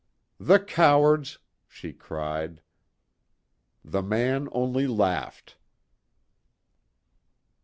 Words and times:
"The 0.39 0.57
cowards!" 0.59 1.37
she 1.67 1.93
cried. 1.93 2.63
The 3.85 4.01
man 4.01 4.49
only 4.51 4.87
laughed. 4.87 5.57